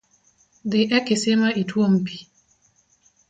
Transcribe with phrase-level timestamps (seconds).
[0.69, 2.25] Dhi e kisima ituom pii